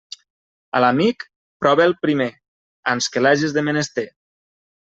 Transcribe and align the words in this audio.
A 0.77 0.81
l'amic, 0.83 1.25
prova'l 1.65 1.95
primer, 2.07 2.29
ans 2.95 3.13
que 3.17 3.25
l'hages 3.27 3.57
de 3.59 3.69
menester. 3.71 4.09